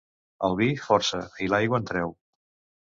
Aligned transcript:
El 0.47 0.55
vi 0.61 0.69
força 0.87 1.21
i 1.47 1.51
l'aigua 1.55 1.83
en 1.85 1.89
treu. 1.93 2.19